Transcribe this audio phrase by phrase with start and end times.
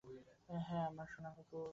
[0.03, 1.69] High, আমার সোনা কুকুর।